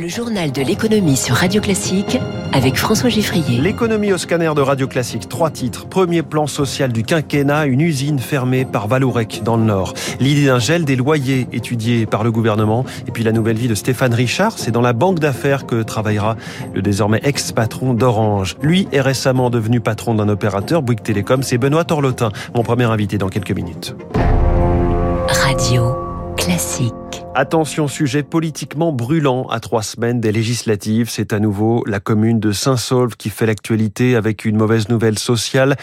Le 0.00 0.08
journal 0.08 0.50
de 0.50 0.62
l'économie 0.62 1.14
sur 1.14 1.34
Radio 1.34 1.60
Classique 1.60 2.18
avec 2.54 2.76
François 2.76 3.10
Giffrier. 3.10 3.60
L'économie 3.60 4.14
au 4.14 4.16
scanner 4.16 4.50
de 4.56 4.62
Radio 4.62 4.88
Classique. 4.88 5.28
Trois 5.28 5.50
titres. 5.50 5.84
Premier 5.88 6.22
plan 6.22 6.46
social 6.46 6.90
du 6.90 7.02
quinquennat, 7.02 7.66
une 7.66 7.82
usine 7.82 8.18
fermée 8.18 8.64
par 8.64 8.88
Valourec 8.88 9.42
dans 9.44 9.58
le 9.58 9.64
Nord. 9.64 9.92
L'idée 10.18 10.46
d'un 10.46 10.58
gel 10.58 10.86
des 10.86 10.96
loyers 10.96 11.48
étudié 11.52 12.06
par 12.06 12.24
le 12.24 12.32
gouvernement. 12.32 12.86
Et 13.08 13.10
puis 13.10 13.24
la 13.24 13.32
nouvelle 13.32 13.58
vie 13.58 13.68
de 13.68 13.74
Stéphane 13.74 14.14
Richard. 14.14 14.54
C'est 14.56 14.70
dans 14.70 14.80
la 14.80 14.94
banque 14.94 15.18
d'affaires 15.18 15.66
que 15.66 15.82
travaillera 15.82 16.36
le 16.72 16.80
désormais 16.80 17.20
ex-patron 17.22 17.92
d'Orange. 17.92 18.56
Lui 18.62 18.88
est 18.92 19.02
récemment 19.02 19.50
devenu 19.50 19.80
patron 19.80 20.14
d'un 20.14 20.30
opérateur, 20.30 20.80
Bouygues 20.80 21.02
Télécom. 21.02 21.42
C'est 21.42 21.58
Benoît 21.58 21.84
Torlotin, 21.84 22.30
mon 22.54 22.62
premier 22.62 22.84
invité 22.84 23.18
dans 23.18 23.28
quelques 23.28 23.52
minutes. 23.52 23.94
Radio 25.28 25.94
Classique. 26.38 27.19
Attention, 27.40 27.88
sujet 27.88 28.22
politiquement 28.22 28.92
brûlant 28.92 29.48
à 29.48 29.60
trois 29.60 29.82
semaines 29.82 30.20
des 30.20 30.30
législatives. 30.30 31.08
C'est 31.08 31.32
à 31.32 31.38
nouveau 31.38 31.82
la 31.86 31.98
commune 31.98 32.38
de 32.38 32.52
Saint-Saulve 32.52 33.16
qui 33.16 33.30
fait 33.30 33.46
l'actualité 33.46 34.14
avec 34.14 34.44
une 34.44 34.58
mauvaise 34.58 34.90
nouvelle 34.90 35.18
sociale. 35.18 35.78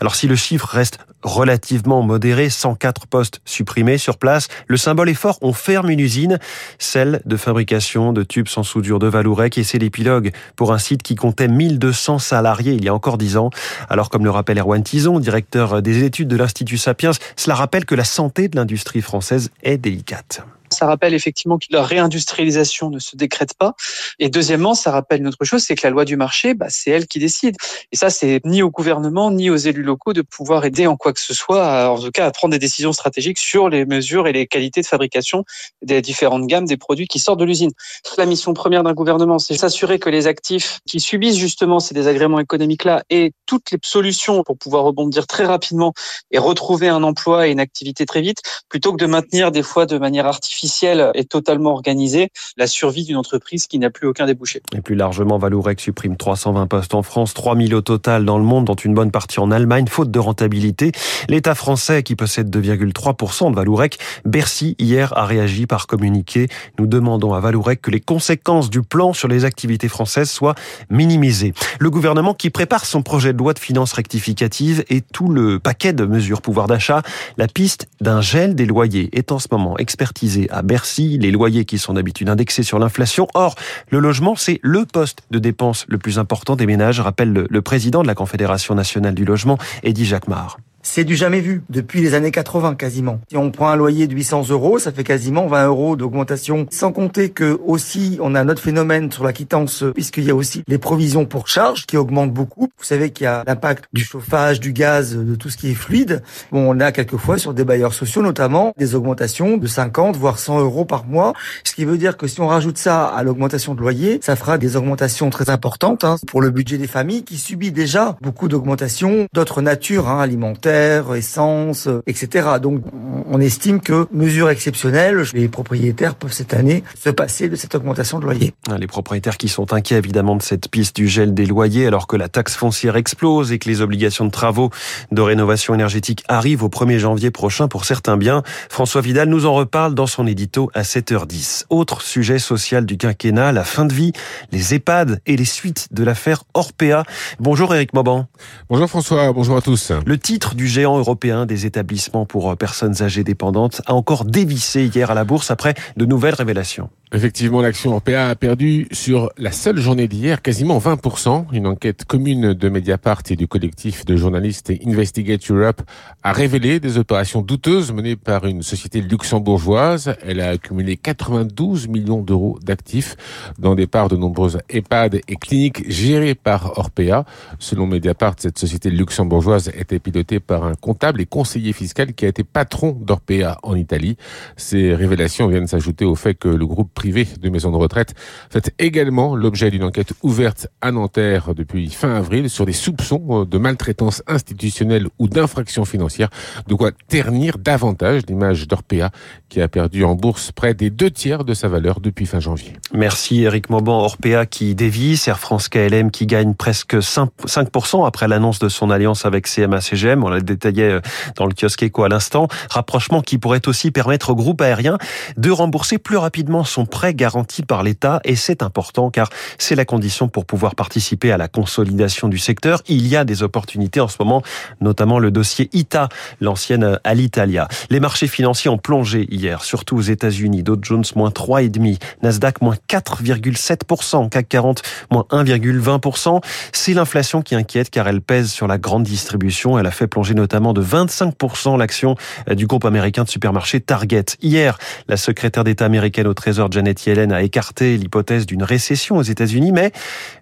Alors 0.00 0.14
si 0.14 0.26
le 0.26 0.36
chiffre 0.36 0.66
reste 0.66 1.00
relativement 1.22 2.00
modéré, 2.00 2.48
104 2.48 3.08
postes 3.08 3.42
supprimés 3.44 3.98
sur 3.98 4.16
place, 4.16 4.48
le 4.68 4.78
symbole 4.78 5.10
est 5.10 5.14
fort, 5.14 5.36
on 5.42 5.52
ferme 5.52 5.90
une 5.90 6.00
usine, 6.00 6.38
celle 6.78 7.20
de 7.26 7.36
fabrication 7.36 8.14
de 8.14 8.22
tubes 8.22 8.48
sans 8.48 8.62
soudure 8.62 8.98
de 8.98 9.06
Valourec 9.06 9.58
et 9.58 9.64
c'est 9.64 9.78
l'épilogue 9.78 10.32
pour 10.56 10.72
un 10.72 10.78
site 10.78 11.02
qui 11.02 11.14
comptait 11.14 11.46
1200 11.46 12.20
salariés 12.20 12.72
il 12.72 12.82
y 12.82 12.88
a 12.88 12.94
encore 12.94 13.18
10 13.18 13.36
ans. 13.36 13.50
Alors 13.90 14.08
comme 14.08 14.24
le 14.24 14.30
rappelle 14.30 14.58
Erwan 14.58 14.82
Tison, 14.82 15.20
directeur 15.20 15.82
des 15.82 16.04
études 16.04 16.28
de 16.28 16.36
l'Institut 16.36 16.78
Sapiens, 16.78 17.10
cela 17.36 17.54
rappelle 17.54 17.84
que 17.84 17.94
la 17.94 18.04
santé 18.04 18.48
de 18.48 18.56
l'industrie 18.56 19.02
française 19.02 19.50
est 19.62 19.76
délicate. 19.76 20.42
Ça 20.72 20.86
rappelle 20.86 21.14
effectivement 21.14 21.58
que 21.58 21.66
la 21.70 21.82
réindustrialisation 21.82 22.90
ne 22.90 22.98
se 22.98 23.16
décrète 23.16 23.54
pas. 23.54 23.74
Et 24.18 24.28
deuxièmement, 24.28 24.74
ça 24.74 24.90
rappelle 24.90 25.20
une 25.20 25.28
autre 25.28 25.44
chose, 25.44 25.62
c'est 25.62 25.74
que 25.74 25.86
la 25.86 25.90
loi 25.90 26.04
du 26.04 26.16
marché, 26.16 26.54
bah, 26.54 26.66
c'est 26.68 26.90
elle 26.90 27.06
qui 27.06 27.18
décide. 27.18 27.56
Et 27.92 27.96
ça, 27.96 28.10
c'est 28.10 28.40
ni 28.44 28.62
au 28.62 28.70
gouvernement 28.70 29.30
ni 29.30 29.50
aux 29.50 29.56
élus 29.56 29.82
locaux 29.82 30.12
de 30.12 30.22
pouvoir 30.22 30.64
aider 30.64 30.86
en 30.86 30.96
quoi 30.96 31.12
que 31.12 31.20
ce 31.20 31.34
soit, 31.34 31.90
en 31.90 31.98
tout 31.98 32.10
cas 32.10 32.26
à 32.26 32.30
prendre 32.30 32.52
des 32.52 32.58
décisions 32.58 32.92
stratégiques 32.92 33.38
sur 33.38 33.68
les 33.68 33.84
mesures 33.84 34.26
et 34.26 34.32
les 34.32 34.46
qualités 34.46 34.80
de 34.80 34.86
fabrication 34.86 35.44
des 35.82 36.02
différentes 36.02 36.46
gammes 36.46 36.66
des 36.66 36.76
produits 36.76 37.06
qui 37.06 37.18
sortent 37.18 37.40
de 37.40 37.44
l'usine. 37.44 37.70
La 38.18 38.26
mission 38.26 38.54
première 38.54 38.82
d'un 38.82 38.94
gouvernement, 38.94 39.38
c'est 39.38 39.54
s'assurer 39.54 39.98
que 39.98 40.08
les 40.08 40.26
actifs 40.26 40.80
qui 40.86 41.00
subissent 41.00 41.36
justement 41.36 41.80
ces 41.80 41.94
désagréments 41.94 42.40
économiques-là 42.40 43.02
aient 43.10 43.32
toutes 43.46 43.70
les 43.70 43.78
solutions 43.82 44.42
pour 44.42 44.56
pouvoir 44.56 44.84
rebondir 44.84 45.26
très 45.26 45.44
rapidement 45.44 45.92
et 46.30 46.38
retrouver 46.38 46.88
un 46.88 47.02
emploi 47.02 47.48
et 47.48 47.50
une 47.50 47.60
activité 47.60 48.06
très 48.06 48.20
vite, 48.20 48.38
plutôt 48.68 48.92
que 48.92 48.98
de 48.98 49.06
maintenir 49.06 49.50
des 49.52 49.62
fois 49.62 49.86
de 49.86 49.98
manière 49.98 50.26
artificielle 50.26 50.71
est 50.82 51.28
totalement 51.28 51.72
organisé, 51.72 52.30
la 52.56 52.66
survie 52.66 53.04
d'une 53.04 53.16
entreprise 53.16 53.66
qui 53.66 53.78
n'a 53.78 53.90
plus 53.90 54.06
aucun 54.06 54.26
débouché. 54.26 54.62
Et 54.76 54.80
plus 54.80 54.94
largement, 54.94 55.38
Valourec 55.38 55.80
supprime 55.80 56.16
320 56.16 56.66
postes 56.66 56.94
en 56.94 57.02
France, 57.02 57.34
3000 57.34 57.74
au 57.74 57.80
total 57.80 58.24
dans 58.24 58.38
le 58.38 58.44
monde, 58.44 58.64
dont 58.64 58.74
une 58.74 58.94
bonne 58.94 59.10
partie 59.10 59.40
en 59.40 59.50
Allemagne, 59.50 59.86
faute 59.88 60.10
de 60.10 60.18
rentabilité. 60.18 60.92
L'État 61.28 61.54
français, 61.54 62.02
qui 62.02 62.16
possède 62.16 62.54
2,3% 62.54 63.50
de 63.50 63.56
Valourec, 63.56 63.98
Bercy, 64.24 64.76
hier, 64.78 65.16
a 65.16 65.26
réagi 65.26 65.66
par 65.66 65.86
communiqué. 65.86 66.48
Nous 66.78 66.86
demandons 66.86 67.34
à 67.34 67.40
Valourec 67.40 67.80
que 67.82 67.90
les 67.90 68.00
conséquences 68.00 68.70
du 68.70 68.82
plan 68.82 69.12
sur 69.12 69.28
les 69.28 69.44
activités 69.44 69.88
françaises 69.88 70.30
soient 70.30 70.54
minimisées. 70.90 71.52
Le 71.78 71.90
gouvernement 71.90 72.34
qui 72.34 72.50
prépare 72.50 72.84
son 72.84 73.02
projet 73.02 73.32
de 73.32 73.38
loi 73.38 73.52
de 73.52 73.58
finances 73.58 73.92
rectificative 73.92 74.84
et 74.88 75.00
tout 75.00 75.28
le 75.28 75.58
paquet 75.58 75.92
de 75.92 76.04
mesures 76.04 76.42
pouvoir 76.42 76.66
d'achat, 76.66 77.02
la 77.36 77.48
piste 77.48 77.88
d'un 78.00 78.20
gel 78.20 78.54
des 78.54 78.66
loyers 78.66 79.10
est 79.12 79.32
en 79.32 79.38
ce 79.38 79.48
moment 79.50 79.76
expertisée 79.78 80.48
à 80.52 80.62
Bercy, 80.62 81.18
les 81.18 81.30
loyers 81.30 81.64
qui 81.64 81.78
sont 81.78 81.94
d'habitude 81.94 82.28
indexés 82.28 82.62
sur 82.62 82.78
l'inflation. 82.78 83.26
Or, 83.34 83.54
le 83.90 83.98
logement, 83.98 84.36
c'est 84.36 84.60
le 84.62 84.84
poste 84.84 85.22
de 85.30 85.38
dépense 85.38 85.84
le 85.88 85.98
plus 85.98 86.18
important 86.18 86.56
des 86.56 86.66
ménages, 86.66 87.00
rappelle 87.00 87.32
le, 87.32 87.62
président 87.62 88.02
de 88.02 88.06
la 88.06 88.14
Confédération 88.14 88.74
nationale 88.74 89.14
du 89.14 89.24
logement, 89.24 89.58
Eddie 89.82 90.04
Jacquemart. 90.04 90.58
C'est 90.84 91.04
du 91.04 91.14
jamais 91.14 91.40
vu 91.40 91.62
depuis 91.70 92.00
les 92.00 92.14
années 92.14 92.32
80 92.32 92.74
quasiment. 92.74 93.20
Si 93.30 93.36
on 93.36 93.52
prend 93.52 93.68
un 93.68 93.76
loyer 93.76 94.08
de 94.08 94.14
800 94.14 94.48
euros, 94.50 94.80
ça 94.80 94.90
fait 94.90 95.04
quasiment 95.04 95.46
20 95.46 95.66
euros 95.68 95.96
d'augmentation. 95.96 96.66
Sans 96.70 96.90
compter 96.90 97.30
que 97.30 97.58
aussi 97.64 98.18
on 98.20 98.34
a 98.34 98.40
un 98.40 98.48
autre 98.48 98.60
phénomène 98.60 99.10
sur 99.12 99.22
la 99.22 99.32
quittance 99.32 99.84
puisqu'il 99.94 100.24
y 100.24 100.30
a 100.30 100.34
aussi 100.34 100.64
les 100.66 100.78
provisions 100.78 101.24
pour 101.24 101.46
charges 101.46 101.86
qui 101.86 101.96
augmentent 101.96 102.32
beaucoup. 102.32 102.68
Vous 102.76 102.84
savez 102.84 103.10
qu'il 103.10 103.24
y 103.24 103.26
a 103.28 103.44
l'impact 103.46 103.84
du 103.92 104.02
chauffage, 104.02 104.58
du 104.58 104.72
gaz, 104.72 105.16
de 105.16 105.34
tout 105.36 105.50
ce 105.50 105.56
qui 105.56 105.70
est 105.70 105.74
fluide. 105.74 106.20
Bon, 106.50 106.68
on 106.68 106.80
a 106.80 106.90
quelquefois 106.90 107.38
sur 107.38 107.54
des 107.54 107.64
bailleurs 107.64 107.94
sociaux 107.94 108.20
notamment 108.20 108.74
des 108.76 108.96
augmentations 108.96 109.58
de 109.58 109.66
50 109.68 110.16
voire 110.16 110.40
100 110.40 110.60
euros 110.60 110.84
par 110.84 111.06
mois. 111.06 111.32
Ce 111.62 111.74
qui 111.74 111.84
veut 111.84 111.96
dire 111.96 112.16
que 112.16 112.26
si 112.26 112.40
on 112.40 112.48
rajoute 112.48 112.76
ça 112.76 113.06
à 113.06 113.22
l'augmentation 113.22 113.76
de 113.76 113.80
loyer, 113.80 114.18
ça 114.20 114.34
fera 114.34 114.58
des 114.58 114.74
augmentations 114.76 115.30
très 115.30 115.48
importantes 115.48 116.02
hein, 116.02 116.16
pour 116.26 116.42
le 116.42 116.50
budget 116.50 116.76
des 116.76 116.88
familles 116.88 117.22
qui 117.22 117.38
subit 117.38 117.70
déjà 117.70 118.16
beaucoup 118.20 118.48
d'augmentations 118.48 119.28
d'autres 119.32 119.62
natures 119.62 120.08
hein, 120.08 120.20
alimentaires 120.20 120.71
essence, 121.14 121.88
etc. 122.06 122.48
Donc 122.60 122.82
on 123.30 123.40
estime 123.40 123.80
que, 123.80 124.06
mesure 124.12 124.50
exceptionnelle, 124.50 125.24
les 125.34 125.48
propriétaires 125.48 126.14
peuvent 126.14 126.32
cette 126.32 126.54
année 126.54 126.84
se 127.02 127.10
passer 127.10 127.48
de 127.48 127.56
cette 127.56 127.74
augmentation 127.74 128.18
de 128.18 128.24
loyer. 128.24 128.52
Ah, 128.70 128.78
les 128.78 128.86
propriétaires 128.86 129.36
qui 129.36 129.48
sont 129.48 129.72
inquiets 129.72 129.96
évidemment 129.96 130.36
de 130.36 130.42
cette 130.42 130.68
piste 130.68 130.96
du 130.96 131.08
gel 131.08 131.34
des 131.34 131.46
loyers 131.46 131.86
alors 131.86 132.06
que 132.06 132.16
la 132.16 132.28
taxe 132.28 132.54
foncière 132.54 132.96
explose 132.96 133.52
et 133.52 133.58
que 133.58 133.68
les 133.68 133.80
obligations 133.80 134.24
de 134.24 134.30
travaux 134.30 134.70
de 135.10 135.22
rénovation 135.22 135.74
énergétique 135.74 136.24
arrivent 136.28 136.62
au 136.62 136.68
1er 136.68 136.98
janvier 136.98 137.30
prochain 137.30 137.68
pour 137.68 137.84
certains 137.84 138.16
biens. 138.16 138.42
François 138.68 139.00
Vidal 139.00 139.28
nous 139.28 139.46
en 139.46 139.54
reparle 139.54 139.94
dans 139.94 140.06
son 140.06 140.26
édito 140.26 140.70
à 140.74 140.82
7h10. 140.82 141.64
Autre 141.70 142.02
sujet 142.02 142.38
social 142.38 142.86
du 142.86 142.96
quinquennat, 142.96 143.52
la 143.52 143.64
fin 143.64 143.84
de 143.84 143.92
vie, 143.92 144.12
les 144.50 144.74
EHPAD 144.74 145.20
et 145.26 145.36
les 145.36 145.44
suites 145.44 145.88
de 145.92 146.04
l'affaire 146.04 146.44
Orpea. 146.54 147.04
Bonjour 147.40 147.74
Eric 147.74 147.92
Mauban. 147.92 148.26
Bonjour 148.68 148.88
François, 148.88 149.32
bonjour 149.32 149.56
à 149.56 149.60
tous. 149.60 149.92
Le 150.04 150.18
titre 150.18 150.54
du 150.54 150.61
du 150.62 150.68
géant 150.68 150.96
européen 150.96 151.44
des 151.44 151.66
établissements 151.66 152.24
pour 152.24 152.56
personnes 152.56 153.02
âgées 153.02 153.24
dépendantes 153.24 153.82
a 153.86 153.94
encore 153.94 154.24
dévissé 154.24 154.84
hier 154.84 155.10
à 155.10 155.14
la 155.14 155.24
bourse 155.24 155.50
après 155.50 155.74
de 155.96 156.04
nouvelles 156.04 156.34
révélations. 156.34 156.88
Effectivement, 157.14 157.60
l'action 157.60 157.92
Orpea 157.92 158.30
a 158.30 158.34
perdu 158.34 158.88
sur 158.90 159.30
la 159.36 159.52
seule 159.52 159.78
journée 159.78 160.08
d'hier 160.08 160.40
quasiment 160.40 160.78
20%. 160.78 161.44
Une 161.52 161.66
enquête 161.66 162.06
commune 162.06 162.54
de 162.54 162.68
Mediapart 162.70 163.20
et 163.28 163.36
du 163.36 163.46
collectif 163.46 164.06
de 164.06 164.16
journalistes 164.16 164.72
Investigate 164.86 165.50
Europe 165.50 165.82
a 166.22 166.32
révélé 166.32 166.80
des 166.80 166.96
opérations 166.96 167.42
douteuses 167.42 167.92
menées 167.92 168.16
par 168.16 168.46
une 168.46 168.62
société 168.62 169.02
luxembourgeoise. 169.02 170.14
Elle 170.26 170.40
a 170.40 170.48
accumulé 170.50 170.96
92 170.96 171.88
millions 171.88 172.22
d'euros 172.22 172.58
d'actifs 172.62 173.16
dans 173.58 173.74
des 173.74 173.86
parts 173.86 174.08
de 174.08 174.16
nombreuses 174.16 174.60
EHPAD 174.70 175.16
et 175.28 175.36
cliniques 175.36 175.90
gérées 175.90 176.34
par 176.34 176.78
Orpea. 176.78 177.26
Selon 177.58 177.86
Mediapart, 177.86 178.36
cette 178.38 178.58
société 178.58 178.88
luxembourgeoise 178.88 179.70
était 179.76 179.98
pilotée 179.98 180.40
par 180.40 180.51
un 180.52 180.74
comptable 180.74 181.20
et 181.20 181.26
conseiller 181.26 181.72
fiscal 181.72 182.14
qui 182.14 182.24
a 182.24 182.28
été 182.28 182.44
patron 182.44 182.98
d'Orpea 183.00 183.58
en 183.62 183.74
Italie. 183.74 184.16
Ces 184.56 184.94
révélations 184.94 185.48
viennent 185.48 185.66
s'ajouter 185.66 186.04
au 186.04 186.14
fait 186.14 186.34
que 186.34 186.48
le 186.48 186.66
groupe 186.66 186.92
privé 186.94 187.26
de 187.40 187.48
maisons 187.48 187.70
de 187.70 187.76
retraite 187.76 188.14
fait 188.50 188.72
également 188.78 189.34
l'objet 189.34 189.70
d'une 189.70 189.84
enquête 189.84 190.12
ouverte 190.22 190.68
à 190.80 190.92
Nanterre 190.92 191.54
depuis 191.54 191.88
fin 191.90 192.14
avril 192.14 192.50
sur 192.50 192.66
des 192.66 192.72
soupçons 192.72 193.42
euh, 193.42 193.44
de 193.44 193.58
maltraitance 193.58 194.22
institutionnelle 194.26 195.08
ou 195.18 195.28
d'infraction 195.28 195.84
financière, 195.84 196.28
de 196.66 196.74
quoi 196.74 196.90
ternir 197.08 197.58
davantage 197.58 198.22
l'image 198.28 198.68
d'Orpea 198.68 199.10
qui 199.48 199.60
a 199.60 199.68
perdu 199.68 200.04
en 200.04 200.14
bourse 200.14 200.52
près 200.52 200.74
des 200.74 200.90
deux 200.90 201.10
tiers 201.10 201.44
de 201.44 201.54
sa 201.54 201.68
valeur 201.68 202.00
depuis 202.00 202.26
fin 202.26 202.40
janvier. 202.40 202.72
Merci 202.94 203.42
Eric 203.42 203.70
Mauban. 203.70 204.02
Orpea 204.02 204.46
qui 204.46 204.74
dévisse, 204.74 205.28
Air 205.28 205.38
France 205.38 205.68
KLM 205.68 206.10
qui 206.10 206.26
gagne 206.26 206.54
presque 206.54 206.94
5% 206.94 208.06
après 208.06 208.28
l'annonce 208.28 208.58
de 208.58 208.68
son 208.68 208.90
alliance 208.90 209.26
avec 209.26 209.46
CMA-CGM. 209.46 210.24
On 210.24 210.28
l'a 210.28 210.40
détaillé 210.42 210.84
euh, 210.84 211.00
dans 211.36 211.46
le 211.46 211.54
kiosque 211.54 211.84
Eco 211.84 212.04
à 212.04 212.08
l'instant. 212.08 212.48
Rapprochement 212.70 213.22
qui 213.22 213.38
pourrait 213.38 213.66
aussi 213.66 213.90
permettre 213.90 214.30
au 214.30 214.34
groupe 214.34 214.60
aérien 214.60 214.98
de 215.36 215.50
rembourser 215.50 215.98
plus 215.98 216.16
rapidement 216.16 216.64
son 216.64 216.86
prêt 216.86 217.14
garanti 217.14 217.62
par 217.62 217.82
l'État 217.82 218.20
et 218.24 218.36
c'est 218.36 218.62
important 218.62 219.10
car 219.10 219.28
c'est 219.58 219.74
la 219.74 219.84
condition 219.84 220.28
pour 220.28 220.44
pouvoir 220.44 220.74
participer 220.74 221.32
à 221.32 221.36
la 221.36 221.48
consolidation 221.48 222.28
du 222.28 222.38
secteur. 222.38 222.82
Il 222.88 223.06
y 223.06 223.16
a 223.16 223.24
des 223.24 223.42
opportunités 223.42 224.00
en 224.00 224.08
ce 224.08 224.16
moment, 224.18 224.42
notamment 224.80 225.18
le 225.18 225.30
dossier 225.30 225.68
ITA, 225.72 226.08
l'ancienne 226.40 226.98
Alitalia. 227.04 227.68
Les 227.90 228.00
marchés 228.00 228.26
financiers 228.26 228.70
ont 228.70 228.78
plongé 228.78 229.26
hier, 229.30 229.64
surtout 229.64 229.96
aux 229.96 230.02
États-Unis. 230.02 230.62
Dow 230.62 230.76
Jones 230.80 231.04
moins 231.16 231.30
3,5, 231.30 232.00
Nasdaq 232.22 232.60
moins 232.60 232.76
4,7%, 232.88 234.28
CAC 234.28 234.48
40 234.48 234.82
moins 235.10 235.26
1,20%. 235.30 236.40
C'est 236.72 236.94
l'inflation 236.94 237.42
qui 237.42 237.54
inquiète 237.54 237.90
car 237.90 238.08
elle 238.08 238.20
pèse 238.20 238.50
sur 238.50 238.66
la 238.66 238.78
grande 238.78 239.04
distribution. 239.04 239.78
Elle 239.78 239.86
a 239.86 239.90
fait 239.90 240.06
plonger 240.06 240.31
notamment 240.34 240.72
de 240.72 240.82
25% 240.82 241.78
l'action 241.78 242.16
du 242.50 242.66
groupe 242.66 242.84
américain 242.84 243.24
de 243.24 243.28
supermarché 243.28 243.80
Target. 243.80 244.24
Hier, 244.40 244.78
la 245.08 245.16
secrétaire 245.16 245.64
d'État 245.64 245.84
américaine 245.84 246.26
au 246.26 246.34
Trésor 246.34 246.70
Janet 246.70 247.04
Yellen 247.06 247.32
a 247.32 247.42
écarté 247.42 247.96
l'hypothèse 247.96 248.46
d'une 248.46 248.62
récession 248.62 249.16
aux 249.16 249.22
États-Unis, 249.22 249.72
mais 249.72 249.92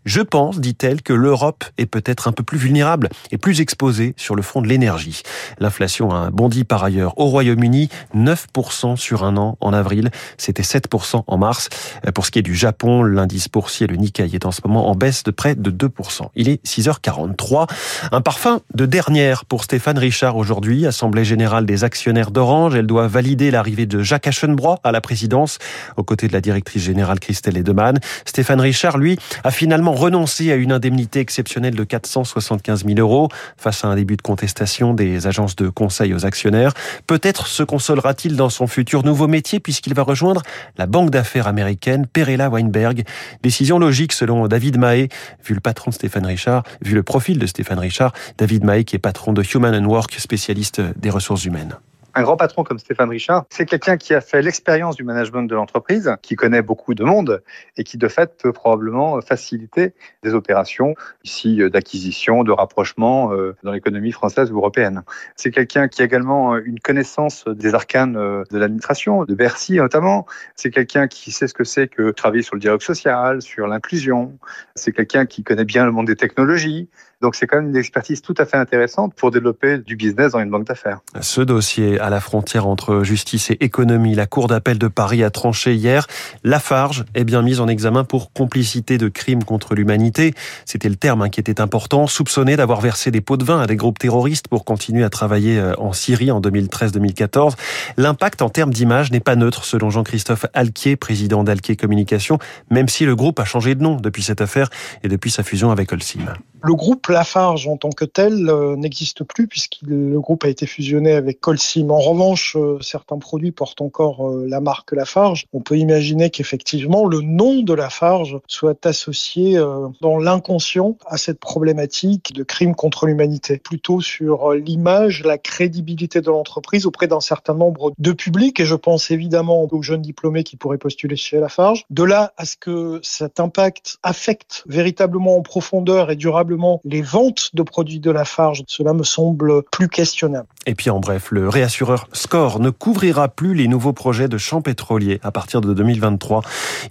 je 0.04 0.20
pense, 0.20 0.60
dit-elle, 0.60 1.02
que 1.02 1.12
l'Europe 1.12 1.64
est 1.78 1.86
peut-être 1.86 2.28
un 2.28 2.32
peu 2.32 2.42
plus 2.42 2.58
vulnérable 2.58 3.08
et 3.30 3.38
plus 3.38 3.60
exposée 3.60 4.14
sur 4.16 4.34
le 4.34 4.42
front 4.42 4.62
de 4.62 4.68
l'énergie. 4.68 5.22
L'inflation 5.58 6.10
a 6.10 6.30
bondi 6.30 6.64
par 6.64 6.84
ailleurs 6.84 7.18
au 7.18 7.26
Royaume-Uni, 7.26 7.88
9% 8.16 8.96
sur 8.96 9.24
un 9.24 9.36
an 9.36 9.56
en 9.60 9.72
avril, 9.72 10.10
c'était 10.36 10.62
7% 10.62 11.24
en 11.26 11.38
mars. 11.38 11.68
Pour 12.14 12.26
ce 12.26 12.30
qui 12.30 12.38
est 12.38 12.42
du 12.42 12.54
Japon, 12.54 13.02
l'indice 13.02 13.48
boursier, 13.48 13.86
le 13.86 13.96
Nikkei, 13.96 14.34
est 14.34 14.46
en 14.46 14.52
ce 14.52 14.60
moment 14.64 14.88
en 14.88 14.94
baisse 14.94 15.22
de 15.22 15.30
près 15.30 15.54
de 15.54 15.70
2%. 15.70 16.28
Il 16.34 16.48
est 16.48 16.64
6h43. 16.64 17.68
Un 18.12 18.20
parfum 18.20 18.60
de 18.74 18.86
dernière 18.86 19.44
pour 19.44 19.64
Stéphane 19.70 19.98
Richard 19.98 20.36
aujourd'hui, 20.36 20.84
Assemblée 20.84 21.24
générale 21.24 21.64
des 21.64 21.84
actionnaires 21.84 22.32
d'Orange. 22.32 22.74
Elle 22.74 22.88
doit 22.88 23.06
valider 23.06 23.52
l'arrivée 23.52 23.86
de 23.86 24.02
Jacques 24.02 24.26
Aschenbrois 24.26 24.80
à 24.82 24.90
la 24.90 25.00
présidence, 25.00 25.58
aux 25.96 26.02
côtés 26.02 26.26
de 26.26 26.32
la 26.32 26.40
directrice 26.40 26.82
générale 26.82 27.20
Christelle 27.20 27.56
Edeman. 27.56 28.00
Stéphane 28.24 28.60
Richard, 28.60 28.98
lui, 28.98 29.16
a 29.44 29.52
finalement 29.52 29.92
renoncé 29.92 30.50
à 30.50 30.56
une 30.56 30.72
indemnité 30.72 31.20
exceptionnelle 31.20 31.76
de 31.76 31.84
475 31.84 32.84
000 32.84 32.98
euros 32.98 33.28
face 33.56 33.84
à 33.84 33.86
un 33.86 33.94
début 33.94 34.16
de 34.16 34.22
contestation 34.22 34.92
des 34.92 35.28
agences 35.28 35.54
de 35.54 35.68
conseil 35.68 36.14
aux 36.14 36.26
actionnaires. 36.26 36.72
Peut-être 37.06 37.46
se 37.46 37.62
consolera-t-il 37.62 38.34
dans 38.34 38.50
son 38.50 38.66
futur 38.66 39.04
nouveau 39.04 39.28
métier 39.28 39.60
puisqu'il 39.60 39.94
va 39.94 40.02
rejoindre 40.02 40.42
la 40.78 40.86
banque 40.86 41.10
d'affaires 41.10 41.46
américaine 41.46 42.08
Perella 42.08 42.48
Weinberg. 42.50 43.04
Décision 43.44 43.78
logique 43.78 44.14
selon 44.14 44.48
David 44.48 44.78
Mahé, 44.78 45.10
vu 45.46 45.54
le 45.54 45.60
patron 45.60 45.92
Stéphane 45.92 46.26
Richard, 46.26 46.64
vu 46.82 46.96
le 46.96 47.04
profil 47.04 47.38
de 47.38 47.46
Stéphane 47.46 47.78
Richard, 47.78 48.12
David 48.36 48.64
Mahé 48.64 48.82
qui 48.82 48.96
est 48.96 48.98
patron 48.98 49.32
de 49.32 49.44
and 49.64 49.84
Work, 49.84 50.14
spécialiste 50.14 50.80
des 50.96 51.10
ressources 51.10 51.44
humaines. 51.44 51.76
Un 52.14 52.22
grand 52.22 52.36
patron 52.36 52.64
comme 52.64 52.78
Stéphane 52.80 53.08
Richard, 53.08 53.44
c'est 53.50 53.66
quelqu'un 53.66 53.96
qui 53.96 54.14
a 54.14 54.20
fait 54.20 54.42
l'expérience 54.42 54.96
du 54.96 55.04
management 55.04 55.44
de 55.44 55.54
l'entreprise, 55.54 56.16
qui 56.22 56.34
connaît 56.34 56.62
beaucoup 56.62 56.94
de 56.94 57.04
monde 57.04 57.40
et 57.76 57.84
qui 57.84 57.98
de 57.98 58.08
fait 58.08 58.36
peut 58.36 58.52
probablement 58.52 59.20
faciliter 59.20 59.94
des 60.24 60.34
opérations 60.34 60.94
ici 61.22 61.60
d'acquisition, 61.70 62.42
de 62.42 62.50
rapprochement 62.50 63.32
euh, 63.32 63.54
dans 63.62 63.70
l'économie 63.70 64.10
française 64.10 64.50
ou 64.50 64.56
européenne. 64.56 65.02
C'est 65.36 65.52
quelqu'un 65.52 65.86
qui 65.86 66.02
a 66.02 66.04
également 66.04 66.56
une 66.56 66.80
connaissance 66.80 67.44
des 67.46 67.74
arcanes 67.74 68.16
euh, 68.16 68.42
de 68.50 68.58
l'administration, 68.58 69.24
de 69.24 69.34
Bercy 69.34 69.76
notamment. 69.76 70.26
C'est 70.56 70.70
quelqu'un 70.70 71.06
qui 71.06 71.30
sait 71.30 71.46
ce 71.46 71.54
que 71.54 71.64
c'est 71.64 71.86
que 71.86 72.10
travailler 72.10 72.42
sur 72.42 72.56
le 72.56 72.60
dialogue 72.60 72.82
social, 72.82 73.40
sur 73.40 73.68
l'inclusion. 73.68 74.36
C'est 74.74 74.92
quelqu'un 74.92 75.26
qui 75.26 75.44
connaît 75.44 75.64
bien 75.64 75.84
le 75.84 75.92
monde 75.92 76.08
des 76.08 76.16
technologies. 76.16 76.88
Donc 77.20 77.34
c'est 77.34 77.46
quand 77.46 77.56
même 77.58 77.68
une 77.68 77.76
expertise 77.76 78.22
tout 78.22 78.34
à 78.38 78.46
fait 78.46 78.56
intéressante 78.56 79.12
pour 79.14 79.30
développer 79.30 79.76
du 79.76 79.94
business 79.94 80.32
dans 80.32 80.38
une 80.38 80.48
banque 80.48 80.66
d'affaires. 80.66 81.00
Ce 81.20 81.42
dossier 81.42 82.00
à 82.00 82.08
la 82.08 82.18
frontière 82.18 82.66
entre 82.66 83.02
justice 83.02 83.50
et 83.50 83.58
économie, 83.60 84.14
la 84.14 84.26
Cour 84.26 84.48
d'appel 84.48 84.78
de 84.78 84.88
Paris 84.88 85.22
a 85.22 85.28
tranché 85.28 85.74
hier. 85.74 86.06
Lafarge 86.44 87.04
est 87.14 87.24
bien 87.24 87.42
mise 87.42 87.60
en 87.60 87.68
examen 87.68 88.04
pour 88.04 88.32
complicité 88.32 88.96
de 88.96 89.08
crimes 89.08 89.44
contre 89.44 89.74
l'humanité. 89.74 90.32
C'était 90.64 90.88
le 90.88 90.96
terme 90.96 91.20
hein, 91.20 91.28
qui 91.28 91.40
était 91.40 91.60
important, 91.60 92.06
soupçonné 92.06 92.56
d'avoir 92.56 92.80
versé 92.80 93.10
des 93.10 93.20
pots 93.20 93.36
de 93.36 93.44
vin 93.44 93.60
à 93.60 93.66
des 93.66 93.76
groupes 93.76 93.98
terroristes 93.98 94.48
pour 94.48 94.64
continuer 94.64 95.04
à 95.04 95.10
travailler 95.10 95.58
euh, 95.58 95.74
en 95.76 95.92
Syrie 95.92 96.30
en 96.30 96.40
2013-2014. 96.40 97.52
L'impact 97.98 98.40
en 98.40 98.48
termes 98.48 98.72
d'image 98.72 99.12
n'est 99.12 99.20
pas 99.20 99.36
neutre 99.36 99.64
selon 99.64 99.90
Jean-Christophe 99.90 100.46
Alquier, 100.54 100.96
président 100.96 101.44
d'Alquier 101.44 101.76
Communication, 101.76 102.38
même 102.70 102.88
si 102.88 103.04
le 103.04 103.14
groupe 103.14 103.40
a 103.40 103.44
changé 103.44 103.74
de 103.74 103.82
nom 103.82 103.96
depuis 103.96 104.22
cette 104.22 104.40
affaire 104.40 104.70
et 105.02 105.08
depuis 105.08 105.30
sa 105.30 105.42
fusion 105.42 105.70
avec 105.70 105.92
Holcim. 105.92 106.24
Le 106.62 106.74
groupe 106.74 107.09
Lafarge 107.10 107.66
en 107.68 107.76
tant 107.76 107.90
que 107.90 108.04
tel 108.04 108.48
euh, 108.48 108.76
n'existe 108.76 109.24
plus 109.24 109.46
puisque 109.46 109.78
le 109.82 110.18
groupe 110.20 110.44
a 110.44 110.48
été 110.48 110.66
fusionné 110.66 111.12
avec 111.12 111.40
Colsim. 111.40 111.90
En 111.90 111.98
revanche, 111.98 112.56
euh, 112.56 112.78
certains 112.80 113.18
produits 113.18 113.52
portent 113.52 113.80
encore 113.80 114.28
euh, 114.28 114.46
la 114.48 114.60
marque 114.60 114.92
Lafarge. 114.92 115.46
On 115.52 115.60
peut 115.60 115.76
imaginer 115.76 116.30
qu'effectivement 116.30 117.06
le 117.06 117.20
nom 117.20 117.62
de 117.62 117.74
Lafarge 117.74 118.38
soit 118.46 118.86
associé 118.86 119.58
dans 120.00 120.18
l'inconscient 120.18 120.96
à 121.06 121.16
cette 121.16 121.38
problématique 121.38 122.32
de 122.32 122.42
crime 122.42 122.74
contre 122.74 123.06
l'humanité, 123.06 123.58
plutôt 123.58 124.00
sur 124.00 124.52
l'image, 124.52 125.22
la 125.24 125.38
crédibilité 125.38 126.20
de 126.20 126.28
l'entreprise 126.28 126.86
auprès 126.86 127.06
d'un 127.06 127.20
certain 127.20 127.54
nombre 127.54 127.92
de 127.98 128.12
publics. 128.12 128.60
Et 128.60 128.64
je 128.64 128.74
pense 128.74 129.10
évidemment 129.10 129.68
aux 129.70 129.82
jeunes 129.82 130.02
diplômés 130.02 130.44
qui 130.44 130.56
pourraient 130.56 130.78
postuler 130.78 131.16
chez 131.16 131.38
Lafarge. 131.38 131.84
De 131.90 132.02
là 132.02 132.32
à 132.36 132.44
ce 132.44 132.56
que 132.56 133.00
cet 133.02 133.40
impact 133.40 133.98
affecte 134.02 134.64
véritablement 134.66 135.36
en 135.36 135.42
profondeur 135.42 136.10
et 136.10 136.16
durablement 136.16 136.80
les 136.84 136.99
ventes 137.02 137.50
de 137.54 137.62
produits 137.62 138.00
de 138.00 138.10
Lafarge. 138.10 138.62
Cela 138.66 138.92
me 138.92 139.02
semble 139.02 139.62
plus 139.70 139.88
questionnable. 139.88 140.48
Et 140.66 140.74
puis 140.74 140.90
en 140.90 141.00
bref, 141.00 141.30
le 141.30 141.48
réassureur 141.48 142.08
Score 142.12 142.60
ne 142.60 142.70
couvrira 142.70 143.28
plus 143.28 143.54
les 143.54 143.68
nouveaux 143.68 143.92
projets 143.92 144.28
de 144.28 144.38
champs 144.38 144.62
pétroliers 144.62 145.20
à 145.22 145.30
partir 145.30 145.60
de 145.60 145.72
2023. 145.72 146.42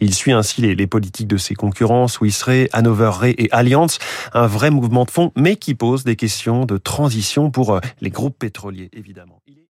Il 0.01 0.13
suit 0.13 0.31
ainsi 0.31 0.61
les, 0.61 0.87
politiques 0.87 1.27
de 1.27 1.37
ses 1.37 1.55
concurrents, 1.55 2.07
Swiss 2.07 2.41
Re, 2.43 2.67
Hanover 2.73 3.11
Re 3.13 3.25
et 3.25 3.49
Allianz. 3.51 3.99
Un 4.33 4.47
vrai 4.47 4.71
mouvement 4.71 5.05
de 5.05 5.11
fond, 5.11 5.31
mais 5.35 5.55
qui 5.55 5.75
pose 5.75 6.03
des 6.03 6.15
questions 6.15 6.65
de 6.65 6.77
transition 6.77 7.51
pour 7.51 7.75
euh, 7.75 7.79
les 8.01 8.09
groupes 8.09 8.37
pétroliers, 8.37 8.89
évidemment. 8.93 9.41